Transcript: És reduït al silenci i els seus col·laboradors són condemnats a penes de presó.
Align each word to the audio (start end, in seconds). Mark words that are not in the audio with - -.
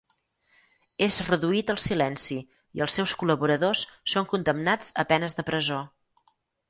És 1.07 1.17
reduït 1.25 1.73
al 1.73 1.77
silenci 1.83 2.37
i 2.79 2.83
els 2.85 2.97
seus 3.01 3.13
col·laboradors 3.21 3.85
són 4.15 4.29
condemnats 4.33 4.91
a 5.05 5.07
penes 5.13 5.37
de 5.41 5.47
presó. 5.51 5.79